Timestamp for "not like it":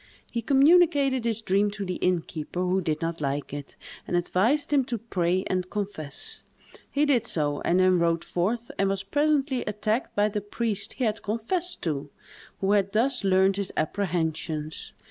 3.03-3.75